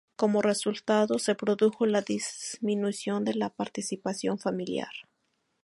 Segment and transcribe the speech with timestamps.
[0.15, 4.89] Como resultado se produjo la disminución de la participación familiar.